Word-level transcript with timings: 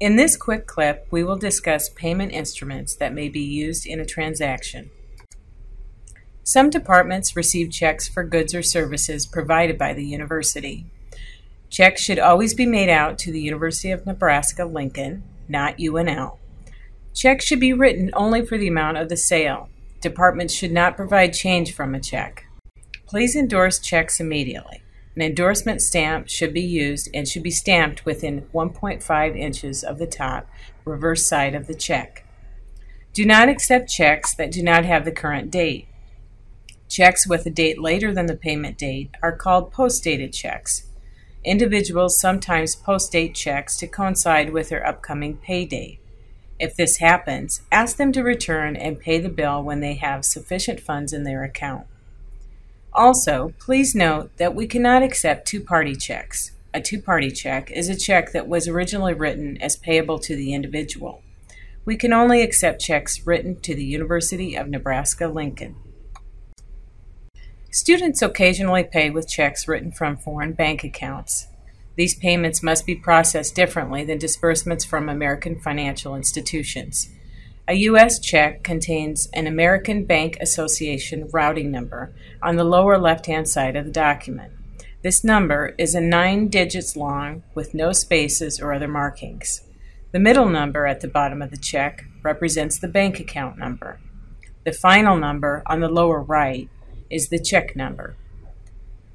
In 0.00 0.14
this 0.14 0.36
quick 0.36 0.68
clip, 0.68 1.08
we 1.10 1.24
will 1.24 1.36
discuss 1.36 1.88
payment 1.88 2.30
instruments 2.30 2.94
that 2.94 3.12
may 3.12 3.28
be 3.28 3.40
used 3.40 3.84
in 3.84 3.98
a 3.98 4.06
transaction. 4.06 4.90
Some 6.44 6.70
departments 6.70 7.34
receive 7.34 7.72
checks 7.72 8.06
for 8.06 8.22
goods 8.22 8.54
or 8.54 8.62
services 8.62 9.26
provided 9.26 9.76
by 9.76 9.94
the 9.94 10.04
university. 10.04 10.86
Checks 11.68 12.00
should 12.00 12.20
always 12.20 12.54
be 12.54 12.64
made 12.64 12.88
out 12.88 13.18
to 13.18 13.32
the 13.32 13.40
University 13.40 13.90
of 13.90 14.06
Nebraska 14.06 14.64
Lincoln, 14.64 15.24
not 15.48 15.76
UNL. 15.78 16.38
Checks 17.12 17.44
should 17.44 17.60
be 17.60 17.72
written 17.72 18.10
only 18.12 18.46
for 18.46 18.56
the 18.56 18.68
amount 18.68 18.98
of 18.98 19.08
the 19.08 19.16
sale. 19.16 19.68
Departments 20.00 20.54
should 20.54 20.72
not 20.72 20.96
provide 20.96 21.34
change 21.34 21.74
from 21.74 21.96
a 21.96 22.00
check. 22.00 22.44
Please 23.06 23.34
endorse 23.34 23.80
checks 23.80 24.20
immediately. 24.20 24.80
An 25.18 25.22
endorsement 25.22 25.82
stamp 25.82 26.28
should 26.28 26.54
be 26.54 26.62
used 26.62 27.08
and 27.12 27.26
should 27.26 27.42
be 27.42 27.50
stamped 27.50 28.06
within 28.06 28.42
1.5 28.54 29.36
inches 29.36 29.82
of 29.82 29.98
the 29.98 30.06
top 30.06 30.48
reverse 30.84 31.26
side 31.26 31.56
of 31.56 31.66
the 31.66 31.74
check. 31.74 32.24
Do 33.14 33.26
not 33.26 33.48
accept 33.48 33.90
checks 33.90 34.32
that 34.36 34.52
do 34.52 34.62
not 34.62 34.84
have 34.84 35.04
the 35.04 35.10
current 35.10 35.50
date. 35.50 35.88
Checks 36.88 37.26
with 37.26 37.44
a 37.46 37.50
date 37.50 37.80
later 37.80 38.14
than 38.14 38.26
the 38.26 38.36
payment 38.36 38.78
date 38.78 39.10
are 39.20 39.34
called 39.34 39.72
post-dated 39.72 40.32
checks. 40.32 40.86
Individuals 41.42 42.20
sometimes 42.20 42.76
post-date 42.76 43.34
checks 43.34 43.76
to 43.78 43.88
coincide 43.88 44.52
with 44.52 44.68
their 44.68 44.86
upcoming 44.86 45.36
payday. 45.36 45.98
If 46.60 46.76
this 46.76 46.98
happens, 46.98 47.62
ask 47.72 47.96
them 47.96 48.12
to 48.12 48.22
return 48.22 48.76
and 48.76 49.00
pay 49.00 49.18
the 49.18 49.28
bill 49.28 49.64
when 49.64 49.80
they 49.80 49.94
have 49.94 50.24
sufficient 50.24 50.78
funds 50.78 51.12
in 51.12 51.24
their 51.24 51.42
account. 51.42 51.88
Also, 52.98 53.54
please 53.60 53.94
note 53.94 54.36
that 54.38 54.56
we 54.56 54.66
cannot 54.66 55.04
accept 55.04 55.46
two-party 55.46 55.94
checks. 55.94 56.50
A 56.74 56.80
two-party 56.80 57.30
check 57.30 57.70
is 57.70 57.88
a 57.88 57.96
check 57.96 58.32
that 58.32 58.48
was 58.48 58.66
originally 58.66 59.14
written 59.14 59.56
as 59.62 59.76
payable 59.76 60.18
to 60.18 60.34
the 60.34 60.52
individual. 60.52 61.22
We 61.84 61.96
can 61.96 62.12
only 62.12 62.42
accept 62.42 62.80
checks 62.80 63.24
written 63.24 63.60
to 63.60 63.72
the 63.72 63.84
University 63.84 64.56
of 64.56 64.68
Nebraska-Lincoln. 64.68 65.76
Students 67.70 68.20
occasionally 68.20 68.82
pay 68.82 69.10
with 69.10 69.28
checks 69.28 69.68
written 69.68 69.92
from 69.92 70.16
foreign 70.16 70.54
bank 70.54 70.82
accounts. 70.82 71.46
These 71.94 72.18
payments 72.18 72.64
must 72.64 72.84
be 72.84 72.96
processed 72.96 73.54
differently 73.54 74.02
than 74.02 74.18
disbursements 74.18 74.84
from 74.84 75.08
American 75.08 75.60
financial 75.60 76.16
institutions. 76.16 77.10
A 77.70 77.74
U.S. 77.74 78.18
check 78.18 78.64
contains 78.64 79.28
an 79.34 79.46
American 79.46 80.06
Bank 80.06 80.38
Association 80.40 81.28
routing 81.34 81.70
number 81.70 82.14
on 82.40 82.56
the 82.56 82.64
lower 82.64 82.96
left 82.96 83.26
hand 83.26 83.46
side 83.46 83.76
of 83.76 83.84
the 83.84 83.90
document. 83.90 84.54
This 85.02 85.22
number 85.22 85.74
is 85.76 85.94
a 85.94 86.00
nine 86.00 86.48
digits 86.48 86.96
long 86.96 87.42
with 87.54 87.74
no 87.74 87.92
spaces 87.92 88.58
or 88.58 88.72
other 88.72 88.88
markings. 88.88 89.64
The 90.12 90.18
middle 90.18 90.48
number 90.48 90.86
at 90.86 91.02
the 91.02 91.08
bottom 91.08 91.42
of 91.42 91.50
the 91.50 91.58
check 91.58 92.06
represents 92.22 92.78
the 92.78 92.88
bank 92.88 93.20
account 93.20 93.58
number. 93.58 94.00
The 94.64 94.72
final 94.72 95.18
number 95.18 95.62
on 95.66 95.80
the 95.80 95.90
lower 95.90 96.22
right 96.22 96.70
is 97.10 97.28
the 97.28 97.38
check 97.38 97.76
number. 97.76 98.16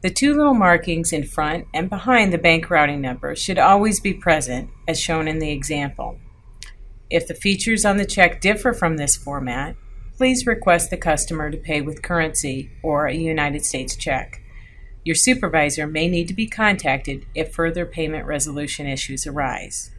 The 0.00 0.08
two 0.08 0.34
little 0.34 0.54
markings 0.54 1.12
in 1.12 1.24
front 1.24 1.66
and 1.74 1.90
behind 1.90 2.32
the 2.32 2.38
bank 2.38 2.70
routing 2.70 3.02
number 3.02 3.36
should 3.36 3.58
always 3.58 4.00
be 4.00 4.14
present, 4.14 4.70
as 4.88 4.98
shown 4.98 5.28
in 5.28 5.38
the 5.38 5.50
example. 5.50 6.18
If 7.10 7.26
the 7.26 7.34
features 7.34 7.84
on 7.86 7.96
the 7.96 8.04
check 8.04 8.40
differ 8.40 8.74
from 8.74 8.96
this 8.96 9.16
format, 9.16 9.76
please 10.16 10.46
request 10.46 10.90
the 10.90 10.96
customer 10.96 11.50
to 11.50 11.56
pay 11.56 11.80
with 11.80 12.02
currency 12.02 12.70
or 12.82 13.06
a 13.06 13.14
United 13.14 13.64
States 13.64 13.96
check. 13.96 14.42
Your 15.04 15.14
supervisor 15.14 15.86
may 15.86 16.08
need 16.08 16.28
to 16.28 16.34
be 16.34 16.46
contacted 16.46 17.24
if 17.34 17.54
further 17.54 17.86
payment 17.86 18.26
resolution 18.26 18.86
issues 18.86 19.26
arise. 19.26 19.90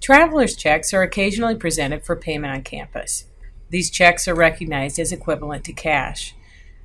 Traveler's 0.00 0.56
checks 0.56 0.94
are 0.94 1.02
occasionally 1.02 1.56
presented 1.56 2.04
for 2.04 2.16
payment 2.16 2.54
on 2.54 2.62
campus. 2.62 3.26
These 3.68 3.90
checks 3.90 4.26
are 4.28 4.34
recognized 4.34 4.98
as 4.98 5.12
equivalent 5.12 5.64
to 5.64 5.72
cash. 5.72 6.34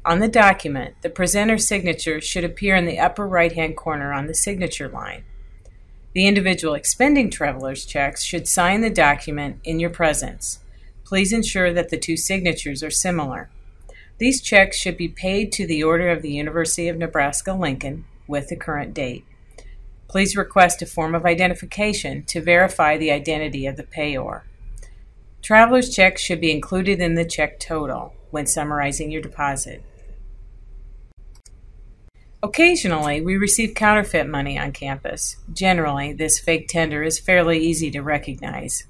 On 0.04 0.20
the 0.20 0.28
document, 0.28 0.96
the 1.02 1.10
presenter's 1.10 1.68
signature 1.68 2.20
should 2.20 2.44
appear 2.44 2.76
in 2.76 2.86
the 2.86 3.00
upper 3.00 3.28
right-hand 3.28 3.78
corner 3.78 4.12
on 4.12 4.28
the 4.28 4.34
signature 4.34 4.90
line. 4.90 5.24
The 6.14 6.28
individual 6.28 6.74
expending 6.74 7.30
traveler's 7.30 7.86
checks 7.86 8.24
should 8.24 8.48
sign 8.48 8.82
the 8.82 8.90
document 8.90 9.60
in 9.64 9.80
your 9.80 9.92
presence. 9.92 10.60
Please 11.04 11.32
ensure 11.32 11.72
that 11.74 11.90
the 11.90 11.98
two 11.98 12.18
signatures 12.18 12.84
are 12.84 12.92
similar. 12.92 13.50
These 14.18 14.42
checks 14.42 14.78
should 14.78 14.98
be 14.98 15.08
paid 15.08 15.52
to 15.54 15.68
the 15.68 15.84
order 15.84 16.10
of 16.10 16.22
the 16.22 16.32
University 16.32 16.88
of 16.88 16.98
Nebraska-Lincoln 16.98 18.06
with 18.28 18.48
the 18.48 18.56
current 18.56 18.94
date. 18.94 19.24
Please 20.08 20.36
request 20.36 20.82
a 20.82 20.88
form 20.88 21.14
of 21.14 21.26
identification 21.26 22.24
to 22.24 22.42
verify 22.42 22.98
the 22.98 23.12
identity 23.12 23.68
of 23.68 23.78
the 23.78 23.84
payor. 23.84 24.42
Traveler's 25.42 25.94
checks 25.96 26.22
should 26.22 26.42
be 26.42 26.52
included 26.52 27.00
in 27.00 27.14
the 27.14 27.24
check 27.24 27.60
total 27.60 28.14
when 28.32 28.46
summarizing 28.46 29.12
your 29.12 29.22
deposit. 29.22 29.84
Occasionally, 32.42 33.20
we 33.20 33.36
receive 33.36 33.76
counterfeit 33.76 34.26
money 34.28 34.58
on 34.58 34.72
campus. 34.72 35.36
Generally, 35.54 36.14
this 36.14 36.40
fake 36.40 36.70
tender 36.70 37.04
is 37.04 37.20
fairly 37.20 37.60
easy 37.60 37.92
to 37.92 38.02
recognize. 38.02 38.86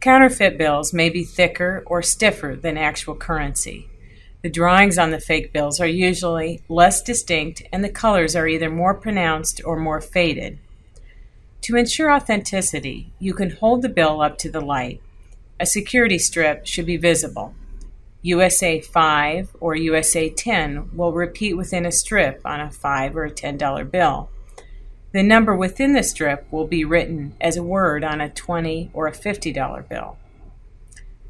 Counterfeit 0.00 0.56
bills 0.56 0.92
may 0.92 1.10
be 1.10 1.24
thicker 1.24 1.82
or 1.86 2.00
stiffer 2.00 2.54
than 2.54 2.76
actual 2.78 3.16
currency. 3.16 3.88
The 4.42 4.50
drawings 4.50 4.98
on 4.98 5.10
the 5.10 5.18
fake 5.18 5.52
bills 5.52 5.80
are 5.80 5.88
usually 5.88 6.62
less 6.68 7.02
distinct 7.02 7.62
and 7.72 7.82
the 7.82 7.88
colors 7.88 8.36
are 8.36 8.46
either 8.46 8.70
more 8.70 8.94
pronounced 8.94 9.60
or 9.64 9.76
more 9.76 10.00
faded. 10.00 10.60
To 11.62 11.76
ensure 11.76 12.12
authenticity, 12.12 13.10
you 13.18 13.34
can 13.34 13.50
hold 13.50 13.82
the 13.82 13.88
bill 13.88 14.20
up 14.20 14.38
to 14.38 14.50
the 14.50 14.60
light. 14.60 15.00
A 15.58 15.66
security 15.66 16.18
strip 16.18 16.66
should 16.66 16.86
be 16.86 16.96
visible. 16.96 17.52
USA 18.26 18.80
5 18.80 19.56
or 19.60 19.76
USA 19.76 20.28
10 20.28 20.96
will 20.96 21.12
repeat 21.12 21.54
within 21.54 21.86
a 21.86 21.92
strip 21.92 22.40
on 22.44 22.60
a 22.60 22.72
5 22.72 23.16
or 23.16 23.24
a 23.24 23.30
$10 23.30 23.88
bill. 23.88 24.30
The 25.12 25.22
number 25.22 25.54
within 25.54 25.92
the 25.92 26.02
strip 26.02 26.44
will 26.50 26.66
be 26.66 26.84
written 26.84 27.36
as 27.40 27.56
a 27.56 27.62
word 27.62 28.02
on 28.02 28.20
a 28.20 28.28
20 28.28 28.90
or 28.92 29.06
a 29.06 29.12
$50 29.12 29.88
bill. 29.88 30.18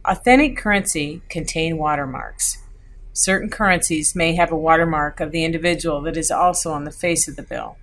Authentic 0.06 0.56
currency 0.56 1.20
contain 1.28 1.76
watermarks. 1.76 2.62
Certain 3.12 3.50
currencies 3.50 4.16
may 4.16 4.34
have 4.34 4.50
a 4.50 4.56
watermark 4.56 5.20
of 5.20 5.32
the 5.32 5.44
individual 5.44 6.00
that 6.00 6.16
is 6.16 6.30
also 6.30 6.72
on 6.72 6.84
the 6.84 6.90
face 6.90 7.28
of 7.28 7.36
the 7.36 7.42
bill. 7.42 7.76